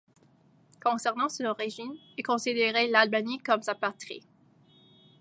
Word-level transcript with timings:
Concernant 0.83 1.29
son 1.29 1.43
origine, 1.45 1.93
il 2.17 2.23
considérait 2.23 2.87
l'Albanie 2.87 3.37
comme 3.37 3.61
sa 3.61 3.75
patrie. 3.75 4.25